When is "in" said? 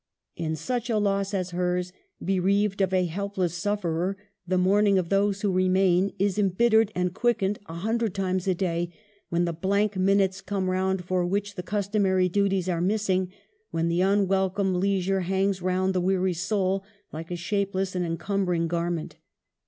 0.35-0.55